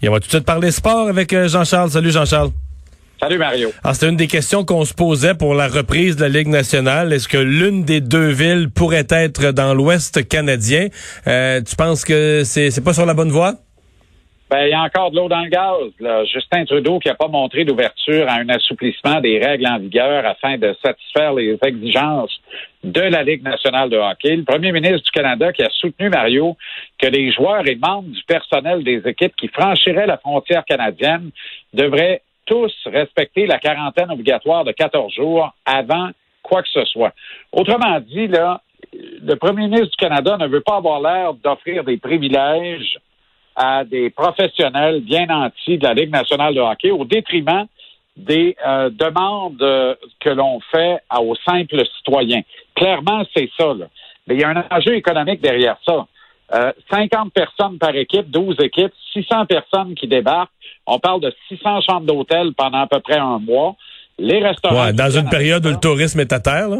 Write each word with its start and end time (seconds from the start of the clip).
Et 0.00 0.08
on 0.08 0.12
va 0.12 0.20
tout 0.20 0.26
de 0.26 0.30
suite 0.30 0.44
parler 0.44 0.70
sport 0.70 1.08
avec 1.08 1.32
euh, 1.32 1.48
Jean-Charles. 1.48 1.90
Salut 1.90 2.12
Jean-Charles. 2.12 2.52
Salut 3.18 3.38
Mario. 3.38 3.72
Alors, 3.82 3.96
c'était 3.96 4.08
une 4.08 4.16
des 4.16 4.28
questions 4.28 4.64
qu'on 4.64 4.84
se 4.84 4.94
posait 4.94 5.34
pour 5.34 5.54
la 5.54 5.66
reprise 5.66 6.14
de 6.14 6.20
la 6.20 6.28
Ligue 6.28 6.46
nationale. 6.46 7.12
Est-ce 7.12 7.26
que 7.26 7.38
l'une 7.38 7.82
des 7.82 8.00
deux 8.00 8.28
villes 8.28 8.70
pourrait 8.70 9.08
être 9.10 9.50
dans 9.50 9.74
l'Ouest 9.74 10.28
canadien? 10.28 10.90
Euh, 11.26 11.60
tu 11.60 11.74
penses 11.74 12.04
que 12.04 12.42
c'est, 12.44 12.70
c'est 12.70 12.82
pas 12.82 12.94
sur 12.94 13.04
la 13.04 13.14
bonne 13.14 13.32
voie? 13.32 13.56
Ben, 14.52 14.66
il 14.66 14.70
y 14.70 14.74
a 14.74 14.82
encore 14.82 15.10
de 15.10 15.16
l'eau 15.16 15.30
dans 15.30 15.40
le 15.40 15.48
gaz. 15.48 16.26
Justin 16.30 16.66
Trudeau 16.66 16.98
qui 16.98 17.08
n'a 17.08 17.14
pas 17.14 17.28
montré 17.28 17.64
d'ouverture 17.64 18.28
à 18.28 18.34
un 18.34 18.50
assouplissement 18.50 19.18
des 19.18 19.38
règles 19.38 19.66
en 19.66 19.78
vigueur 19.78 20.26
afin 20.26 20.58
de 20.58 20.76
satisfaire 20.84 21.32
les 21.32 21.56
exigences 21.64 22.38
de 22.84 23.00
la 23.00 23.22
Ligue 23.22 23.42
nationale 23.42 23.88
de 23.88 23.96
hockey. 23.96 24.36
Le 24.36 24.44
premier 24.44 24.70
ministre 24.72 25.04
du 25.04 25.10
Canada 25.10 25.54
qui 25.54 25.62
a 25.62 25.70
soutenu, 25.70 26.10
Mario, 26.10 26.58
que 26.98 27.06
les 27.06 27.32
joueurs 27.32 27.66
et 27.66 27.76
membres 27.76 28.10
du 28.10 28.22
personnel 28.24 28.84
des 28.84 29.00
équipes 29.08 29.34
qui 29.36 29.48
franchiraient 29.48 30.06
la 30.06 30.18
frontière 30.18 30.66
canadienne 30.66 31.30
devraient 31.72 32.20
tous 32.44 32.74
respecter 32.84 33.46
la 33.46 33.58
quarantaine 33.58 34.10
obligatoire 34.10 34.64
de 34.64 34.72
14 34.72 35.14
jours 35.14 35.50
avant 35.64 36.10
quoi 36.42 36.60
que 36.62 36.68
ce 36.68 36.84
soit. 36.84 37.14
Autrement 37.52 38.00
dit, 38.00 38.28
le 38.28 39.34
premier 39.36 39.68
ministre 39.68 39.86
du 39.86 39.96
Canada 39.96 40.36
ne 40.38 40.46
veut 40.46 40.60
pas 40.60 40.76
avoir 40.76 41.00
l'air 41.00 41.32
d'offrir 41.32 41.84
des 41.84 41.96
privilèges 41.96 42.98
à 43.56 43.84
des 43.84 44.10
professionnels 44.10 45.00
bien 45.00 45.26
nantis 45.26 45.78
de 45.78 45.84
la 45.84 45.94
Ligue 45.94 46.10
nationale 46.10 46.54
de 46.54 46.60
hockey 46.60 46.90
au 46.90 47.04
détriment 47.04 47.66
des 48.16 48.56
euh, 48.66 48.90
demandes 48.90 49.96
que 50.20 50.28
l'on 50.28 50.60
fait 50.70 50.98
aux 51.18 51.34
simples 51.46 51.82
citoyens. 51.96 52.42
Clairement, 52.74 53.24
c'est 53.34 53.50
ça. 53.58 53.72
Là. 53.74 53.86
Mais 54.26 54.34
il 54.34 54.40
y 54.40 54.44
a 54.44 54.50
un 54.50 54.64
enjeu 54.70 54.94
économique 54.94 55.40
derrière 55.40 55.76
ça. 55.86 56.06
Euh, 56.54 56.72
50 56.90 57.32
personnes 57.32 57.78
par 57.78 57.94
équipe, 57.94 58.30
12 58.30 58.56
équipes, 58.62 58.92
600 59.14 59.46
personnes 59.46 59.94
qui 59.94 60.06
débarquent. 60.06 60.50
On 60.86 60.98
parle 60.98 61.20
de 61.22 61.34
600 61.48 61.80
chambres 61.88 62.06
d'hôtel 62.06 62.52
pendant 62.54 62.80
à 62.80 62.86
peu 62.86 63.00
près 63.00 63.18
un 63.18 63.38
mois. 63.38 63.74
Les 64.18 64.40
restaurants... 64.40 64.84
Ouais, 64.84 64.92
dans 64.92 65.10
une 65.10 65.30
période 65.30 65.64
où 65.64 65.70
le 65.70 65.80
tourisme 65.80 66.20
est 66.20 66.32
à 66.32 66.40
terre, 66.40 66.68
là? 66.68 66.78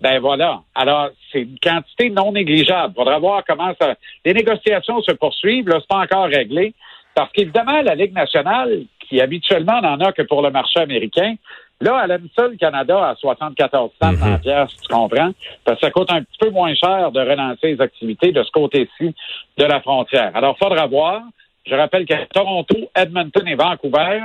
Ben 0.00 0.20
voilà. 0.20 0.60
Alors, 0.74 1.08
c'est 1.32 1.40
une 1.42 1.58
quantité 1.60 2.10
non 2.10 2.32
négligeable. 2.32 2.92
Il 2.96 2.98
faudra 3.00 3.18
voir 3.18 3.42
comment 3.46 3.72
ça. 3.80 3.94
Les 4.24 4.32
négociations 4.32 5.02
se 5.02 5.12
poursuivent. 5.12 5.68
Là, 5.68 5.78
c'est 5.80 5.88
pas 5.88 6.02
encore 6.02 6.26
réglé. 6.26 6.74
Parce 7.14 7.32
qu'évidemment, 7.32 7.82
la 7.82 7.94
Ligue 7.96 8.12
nationale, 8.14 8.82
qui 9.08 9.20
habituellement 9.20 9.80
n'en 9.80 9.98
a 10.00 10.12
que 10.12 10.22
pour 10.22 10.40
le 10.42 10.50
marché 10.50 10.78
américain, 10.78 11.34
là, 11.80 12.02
elle 12.04 12.12
aime 12.12 12.28
ça 12.36 12.46
le 12.46 12.56
Canada 12.56 13.08
à 13.08 13.14
74 13.16 13.90
cents 14.00 14.12
Mhm. 14.12 14.34
en 14.34 14.38
pièces, 14.38 14.76
tu 14.80 14.88
comprends? 14.88 15.30
Parce 15.64 15.80
que 15.80 15.86
ça 15.86 15.90
coûte 15.90 16.12
un 16.12 16.22
petit 16.22 16.38
peu 16.38 16.50
moins 16.50 16.74
cher 16.74 17.10
de 17.10 17.20
relancer 17.20 17.72
les 17.74 17.80
activités 17.80 18.30
de 18.30 18.42
ce 18.44 18.50
côté-ci 18.52 19.14
de 19.56 19.64
la 19.64 19.80
frontière. 19.80 20.30
Alors, 20.34 20.56
faudra 20.58 20.86
voir. 20.86 21.22
Je 21.66 21.74
rappelle 21.74 22.06
qu'il 22.06 22.16
y 22.16 22.20
a 22.22 22.26
Toronto, 22.26 22.76
Edmonton 22.94 23.46
et 23.48 23.54
Vancouver 23.56 24.20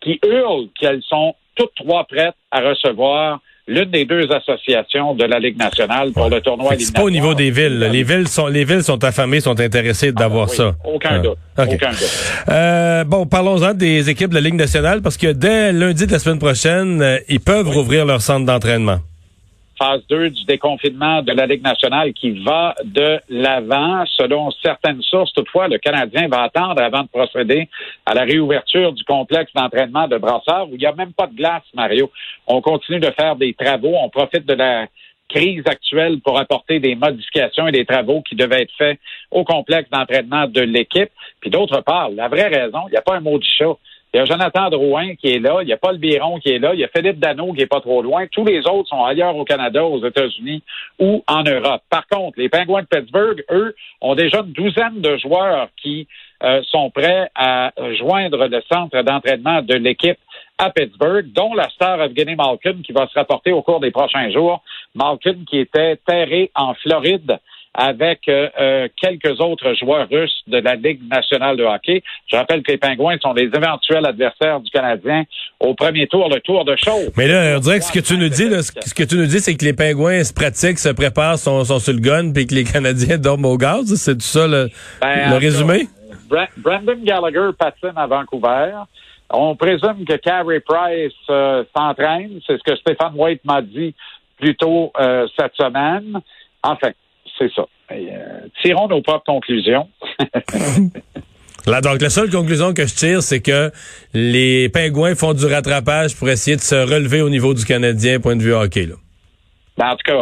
qui 0.00 0.18
hurlent 0.24 0.68
qu'elles 0.80 1.02
sont 1.02 1.34
toutes 1.54 1.74
trois 1.74 2.04
prêtes 2.04 2.34
à 2.50 2.60
recevoir 2.60 3.40
l'une 3.68 3.90
des 3.90 4.04
deux 4.06 4.26
associations 4.32 5.14
de 5.14 5.24
la 5.24 5.38
Ligue 5.38 5.58
nationale 5.58 6.10
pour 6.12 6.28
le 6.28 6.40
tournoi 6.40 6.72
C'est 6.78 6.94
pas 6.94 7.02
au 7.04 7.10
niveau 7.10 7.34
des 7.34 7.50
villes. 7.50 7.78
Les 7.92 8.02
villes 8.02 8.26
sont, 8.26 8.46
les 8.48 8.64
villes 8.64 8.82
sont 8.82 9.02
affamées, 9.04 9.40
sont 9.40 9.60
intéressées 9.60 10.10
d'avoir 10.12 10.46
Ah, 10.48 10.50
oui, 10.50 10.56
ça. 10.56 10.74
Aucun 10.84 11.08
Ah. 11.12 11.18
doute. 11.18 11.38
Aucun 11.58 11.90
doute. 11.90 12.34
Euh, 12.48 13.04
bon, 13.04 13.26
parlons-en 13.26 13.74
des 13.74 14.08
équipes 14.08 14.30
de 14.30 14.34
la 14.36 14.40
Ligue 14.40 14.54
nationale 14.54 15.02
parce 15.02 15.16
que 15.16 15.28
dès 15.32 15.72
lundi 15.72 16.06
de 16.06 16.12
la 16.12 16.18
semaine 16.18 16.38
prochaine, 16.38 17.02
euh, 17.02 17.18
ils 17.28 17.40
peuvent 17.40 17.68
rouvrir 17.68 18.06
leur 18.06 18.22
centre 18.22 18.46
d'entraînement. 18.46 18.98
Phase 19.78 20.02
2 20.08 20.30
du 20.30 20.44
déconfinement 20.44 21.22
de 21.22 21.32
la 21.32 21.46
Ligue 21.46 21.62
nationale 21.62 22.12
qui 22.12 22.42
va 22.42 22.74
de 22.84 23.18
l'avant. 23.28 24.04
Selon 24.16 24.50
certaines 24.62 25.02
sources, 25.02 25.32
toutefois, 25.32 25.68
le 25.68 25.78
Canadien 25.78 26.28
va 26.28 26.42
attendre 26.42 26.82
avant 26.82 27.02
de 27.02 27.08
procéder 27.08 27.68
à 28.04 28.14
la 28.14 28.24
réouverture 28.24 28.92
du 28.92 29.04
complexe 29.04 29.52
d'entraînement 29.54 30.08
de 30.08 30.18
Brassard 30.18 30.68
où 30.68 30.74
il 30.74 30.78
n'y 30.78 30.86
a 30.86 30.92
même 30.92 31.12
pas 31.12 31.26
de 31.26 31.34
glace, 31.34 31.62
Mario. 31.74 32.10
On 32.46 32.60
continue 32.60 33.00
de 33.00 33.10
faire 33.10 33.36
des 33.36 33.54
travaux. 33.54 33.94
On 34.02 34.08
profite 34.10 34.46
de 34.46 34.54
la 34.54 34.86
crise 35.28 35.62
actuelle 35.66 36.20
pour 36.20 36.38
apporter 36.38 36.80
des 36.80 36.94
modifications 36.94 37.68
et 37.68 37.72
des 37.72 37.84
travaux 37.84 38.22
qui 38.22 38.34
devaient 38.34 38.62
être 38.62 38.72
faits 38.76 38.98
au 39.30 39.44
complexe 39.44 39.90
d'entraînement 39.90 40.46
de 40.46 40.62
l'équipe. 40.62 41.10
Puis 41.40 41.50
d'autre 41.50 41.80
part, 41.82 42.10
la 42.10 42.28
vraie 42.28 42.48
raison, 42.48 42.80
il 42.88 42.92
n'y 42.92 42.96
a 42.96 43.02
pas 43.02 43.16
un 43.16 43.20
mot 43.20 43.38
du 43.38 43.48
chat. 43.48 43.76
Il 44.14 44.16
y 44.16 44.20
a 44.20 44.24
Jonathan 44.24 44.70
Drouin 44.70 45.14
qui 45.16 45.28
est 45.28 45.38
là, 45.38 45.58
il 45.60 45.68
y 45.68 45.72
a 45.72 45.76
Paul 45.76 45.98
Biron 45.98 46.38
qui 46.38 46.48
est 46.48 46.58
là, 46.58 46.72
il 46.72 46.80
y 46.80 46.84
a 46.84 46.88
Philippe 46.88 47.18
Dano 47.18 47.52
qui 47.52 47.60
est 47.60 47.66
pas 47.66 47.80
trop 47.80 48.00
loin. 48.00 48.26
Tous 48.32 48.44
les 48.44 48.60
autres 48.60 48.88
sont 48.88 49.04
ailleurs 49.04 49.36
au 49.36 49.44
Canada, 49.44 49.84
aux 49.84 50.04
États-Unis 50.04 50.62
ou 50.98 51.22
en 51.26 51.42
Europe. 51.42 51.82
Par 51.90 52.06
contre, 52.06 52.38
les 52.38 52.48
Penguins 52.48 52.82
de 52.82 52.86
Pittsburgh, 52.86 53.44
eux, 53.50 53.74
ont 54.00 54.14
déjà 54.14 54.38
une 54.38 54.52
douzaine 54.52 55.02
de 55.02 55.18
joueurs 55.18 55.68
qui 55.76 56.08
euh, 56.42 56.62
sont 56.70 56.90
prêts 56.90 57.30
à 57.34 57.72
joindre 57.98 58.46
le 58.46 58.62
centre 58.72 59.02
d'entraînement 59.02 59.60
de 59.60 59.74
l'équipe 59.74 60.18
à 60.56 60.70
Pittsburgh, 60.70 61.26
dont 61.32 61.52
la 61.54 61.68
star 61.68 62.00
Evgeny 62.00 62.34
Malkin 62.34 62.80
qui 62.84 62.92
va 62.92 63.06
se 63.08 63.14
rapporter 63.14 63.52
au 63.52 63.62
cours 63.62 63.80
des 63.80 63.90
prochains 63.90 64.30
jours. 64.30 64.62
Malkin 64.94 65.44
qui 65.48 65.58
était 65.58 65.96
terré 66.06 66.50
en 66.54 66.74
Floride 66.74 67.38
avec 67.80 68.22
euh, 68.28 68.48
euh, 68.60 68.88
quelques 69.00 69.40
autres 69.40 69.72
joueurs 69.74 70.08
russes 70.10 70.42
de 70.48 70.58
la 70.58 70.74
Ligue 70.74 71.00
nationale 71.08 71.56
de 71.56 71.62
hockey. 71.62 72.02
Je 72.26 72.34
rappelle 72.34 72.64
que 72.64 72.72
les 72.72 72.76
Pingouins 72.76 73.18
sont 73.22 73.32
les 73.32 73.44
éventuels 73.44 74.04
adversaires 74.04 74.58
du 74.58 74.68
Canadien 74.70 75.22
au 75.60 75.74
premier 75.74 76.08
tour, 76.08 76.28
le 76.28 76.40
tour 76.40 76.64
de 76.64 76.74
show. 76.76 76.98
Mais 77.16 77.28
là, 77.28 77.56
on 77.56 77.60
dirait 77.60 77.78
que 77.78 77.84
ce 77.84 77.92
que 77.92 78.00
tu 78.00 78.18
nous 78.18 78.28
dis, 78.28 78.48
là, 78.48 78.62
ce 78.62 78.92
que 78.92 79.04
tu 79.04 79.14
nous 79.14 79.26
dis, 79.26 79.38
c'est 79.38 79.56
que 79.56 79.64
les 79.64 79.74
pingouins 79.74 80.24
se 80.24 80.34
pratiquent, 80.34 80.80
se 80.80 80.88
préparent, 80.88 81.38
sont, 81.38 81.64
sont 81.64 81.78
sur 81.78 81.92
le 81.92 82.00
gun, 82.00 82.32
puis 82.32 82.48
que 82.48 82.54
les 82.56 82.64
Canadiens 82.64 83.16
dorment 83.18 83.44
au 83.46 83.56
gaz. 83.56 83.94
C'est 83.94 84.14
tout 84.14 84.20
ça 84.22 84.48
le, 84.48 84.68
Ben, 85.00 85.30
le 85.30 85.36
résumé? 85.36 85.86
cas, 86.28 86.48
Brandon 86.56 86.98
Gallagher 87.04 87.50
patine 87.56 87.92
à 87.94 88.08
Vancouver. 88.08 88.72
On 89.30 89.54
présume 89.54 90.04
que 90.04 90.16
Carey 90.16 90.60
Price 90.60 91.12
euh, 91.30 91.62
s'entraîne. 91.76 92.40
C'est 92.44 92.58
ce 92.58 92.62
que 92.64 92.76
Stéphane 92.76 93.12
White 93.14 93.44
m'a 93.44 93.62
dit 93.62 93.94
plus 94.36 94.56
tôt 94.56 94.90
euh, 94.98 95.28
cette 95.38 95.54
semaine. 95.54 96.18
Enfin, 96.64 96.90
c'est 97.38 97.52
ça. 97.54 97.66
Et, 97.94 98.08
euh, 98.12 98.48
tirons 98.62 98.88
nos 98.88 99.02
propres 99.02 99.24
conclusions. 99.24 99.88
Là, 101.66 101.80
donc, 101.82 102.00
la 102.00 102.08
seule 102.08 102.30
conclusion 102.30 102.72
que 102.72 102.86
je 102.86 102.94
tire, 102.94 103.22
c'est 103.22 103.40
que 103.40 103.70
les 104.14 104.70
pingouins 104.70 105.14
font 105.14 105.34
du 105.34 105.44
rattrapage 105.44 106.16
pour 106.16 106.30
essayer 106.30 106.56
de 106.56 106.62
se 106.62 106.74
relever 106.74 107.20
au 107.20 107.28
niveau 107.28 107.52
du 107.52 107.64
Canadien, 107.64 108.20
point 108.20 108.36
de 108.36 108.42
vue 108.42 108.54
hockey. 108.54 108.86
Là. 108.86 108.94
Ben, 109.78 109.90
en 109.90 109.96
tout 109.96 110.02
cas, 110.06 110.14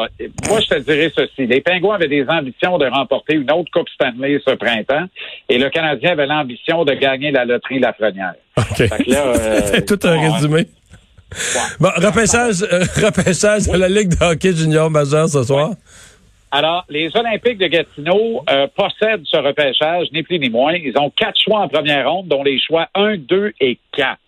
moi, 0.49 0.60
je 0.60 0.66
te 0.66 0.78
dirais 0.81 1.10
ceci. 1.16 1.47
Les 1.47 1.62
Pingouins 1.62 1.94
avaient 1.94 2.09
des 2.09 2.27
ambitions 2.28 2.77
de 2.77 2.87
remporter 2.87 3.37
une 3.37 3.50
autre 3.50 3.71
Coupe 3.72 3.88
Stanley 3.88 4.38
ce 4.47 4.54
printemps 4.54 5.06
et 5.48 5.56
le 5.56 5.71
Canadien 5.71 6.12
avait 6.12 6.27
l'ambition 6.27 6.84
de 6.84 6.93
gagner 6.93 7.31
la 7.31 7.47
loterie 7.47 7.78
Lafrenière. 7.78 8.34
OK. 8.59 8.83
Euh, 9.09 9.60
C'est 9.65 9.87
tout 9.87 9.98
un 10.06 10.16
bon, 10.16 10.33
résumé. 10.33 10.66
Bon, 11.81 11.88
repêchage, 11.97 12.62
euh, 12.62 12.84
repêchage 13.03 13.66
de 13.66 13.77
la 13.77 13.88
Ligue 13.88 14.09
de 14.09 14.22
hockey 14.22 14.53
junior 14.53 14.91
majeur 14.91 15.28
ce 15.28 15.43
soir. 15.43 15.71
Alors, 16.53 16.84
les 16.89 17.15
Olympiques 17.17 17.59
de 17.59 17.67
Gatineau 17.67 18.43
euh, 18.49 18.69
possèdent 18.69 19.25
ce 19.25 19.37
repêchage, 19.37 20.07
ni 20.12 20.23
plus 20.23 20.39
ni 20.39 20.49
moins. 20.49 20.75
Ils 20.75 20.97
ont 20.97 21.11
quatre 21.11 21.41
choix 21.41 21.61
en 21.61 21.69
première 21.69 22.09
ronde, 22.09 22.29
dont 22.29 22.45
les 22.45 22.61
choix 22.61 22.89
1, 22.95 23.17
2 23.17 23.53
et 23.61 23.79
4. 23.93 24.19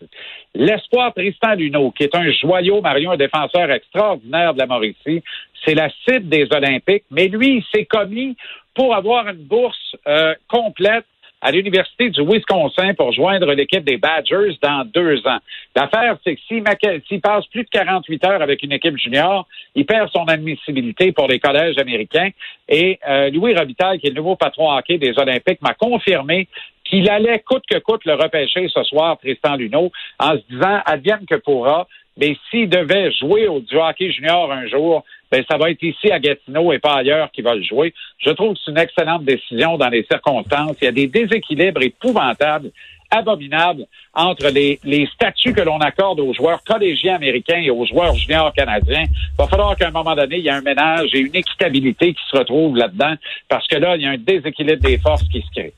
L'espoir 0.53 1.13
Tristan 1.13 1.53
Luneau, 1.53 1.91
qui 1.91 2.03
est 2.03 2.15
un 2.15 2.29
joyau, 2.31 2.81
Marion, 2.81 3.11
un 3.11 3.17
défenseur 3.17 3.71
extraordinaire 3.71 4.53
de 4.53 4.59
la 4.59 4.65
Mauricie, 4.65 5.23
c'est 5.63 5.75
la 5.75 5.89
cible 6.05 6.27
des 6.27 6.47
Olympiques, 6.51 7.05
mais 7.09 7.27
lui, 7.27 7.57
il 7.57 7.63
s'est 7.73 7.85
commis 7.85 8.35
pour 8.75 8.95
avoir 8.95 9.27
une 9.27 9.43
bourse 9.43 9.95
euh, 10.07 10.33
complète 10.47 11.05
à 11.41 11.51
l'Université 11.51 12.09
du 12.09 12.21
Wisconsin 12.21 12.93
pour 12.95 13.11
joindre 13.13 13.53
l'équipe 13.53 13.83
des 13.83 13.97
Badgers 13.97 14.57
dans 14.61 14.85
deux 14.85 15.25
ans. 15.25 15.39
L'affaire, 15.75 16.17
c'est 16.23 16.35
que 16.35 16.41
s'il, 16.47 17.21
passe 17.21 17.45
plus 17.47 17.63
de 17.63 17.69
48 17.69 18.25
heures 18.25 18.41
avec 18.41 18.63
une 18.63 18.73
équipe 18.73 18.97
junior, 18.97 19.47
il 19.75 19.85
perd 19.85 20.09
son 20.11 20.25
admissibilité 20.25 21.11
pour 21.11 21.27
les 21.27 21.39
collèges 21.39 21.77
américains. 21.77 22.29
Et 22.67 22.99
euh, 23.07 23.29
Louis 23.29 23.55
Robitaille, 23.55 23.99
qui 23.99 24.07
est 24.07 24.11
le 24.11 24.15
nouveau 24.15 24.35
patron 24.35 24.71
hockey 24.71 24.97
des 24.97 25.17
Olympiques, 25.17 25.61
m'a 25.61 25.73
confirmé 25.73 26.47
qu'il 26.83 27.09
allait 27.09 27.39
coûte 27.39 27.63
que 27.69 27.77
coûte 27.79 28.03
le 28.05 28.15
repêcher 28.15 28.67
ce 28.67 28.83
soir, 28.83 29.17
Tristan 29.19 29.55
Luneau, 29.55 29.91
en 30.19 30.31
se 30.31 30.41
disant 30.49 30.81
advienne 30.85 31.25
que 31.29 31.35
pourra. 31.35 31.87
Mais 32.19 32.35
s'il 32.49 32.69
devait 32.69 33.11
jouer 33.13 33.47
au 33.47 33.59
du 33.59 33.77
hockey 33.77 34.11
junior 34.11 34.51
un 34.51 34.67
jour, 34.67 35.03
ben 35.31 35.43
ça 35.49 35.57
va 35.57 35.69
être 35.69 35.81
ici 35.83 36.11
à 36.11 36.19
Gatineau 36.19 36.73
et 36.73 36.79
pas 36.79 36.95
ailleurs 36.95 37.31
qu'il 37.31 37.43
va 37.43 37.55
le 37.55 37.63
jouer. 37.63 37.93
Je 38.17 38.31
trouve 38.31 38.53
que 38.53 38.59
c'est 38.65 38.71
une 38.71 38.77
excellente 38.77 39.23
décision 39.23 39.77
dans 39.77 39.89
les 39.89 40.05
circonstances. 40.09 40.75
Il 40.81 40.85
y 40.85 40.87
a 40.87 40.91
des 40.91 41.07
déséquilibres 41.07 41.81
épouvantables, 41.81 42.71
abominables 43.11 43.85
entre 44.13 44.49
les, 44.49 44.79
les 44.83 45.07
statuts 45.13 45.53
que 45.53 45.61
l'on 45.61 45.77
accorde 45.79 46.19
aux 46.19 46.33
joueurs 46.33 46.63
collégiens 46.63 47.15
américains 47.15 47.61
et 47.61 47.69
aux 47.69 47.85
joueurs 47.85 48.15
juniors 48.15 48.53
canadiens. 48.53 49.05
Il 49.07 49.37
va 49.37 49.47
falloir 49.47 49.75
qu'à 49.75 49.87
un 49.87 49.91
moment 49.91 50.15
donné, 50.15 50.37
il 50.37 50.45
y 50.45 50.47
ait 50.47 50.51
un 50.51 50.61
ménage 50.61 51.09
et 51.13 51.19
une 51.19 51.35
équitabilité 51.35 52.13
qui 52.13 52.21
se 52.29 52.37
retrouve 52.37 52.75
là-dedans, 52.75 53.15
parce 53.47 53.67
que 53.67 53.77
là, 53.77 53.95
il 53.95 54.03
y 54.03 54.05
a 54.05 54.11
un 54.11 54.17
déséquilibre 54.17 54.81
des 54.81 54.97
forces 54.97 55.27
qui 55.29 55.41
se 55.41 55.51
crée. 55.51 55.73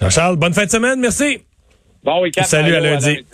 Jean-Charles, 0.00 0.36
bonne 0.36 0.54
fin 0.54 0.64
de 0.64 0.70
semaine, 0.70 1.00
merci. 1.00 1.40
Bon 2.04 2.22
week-end. 2.22 2.44
Salut, 2.44 2.74
à 2.74 2.80
lundi. 2.80 3.06
lundi. 3.06 3.26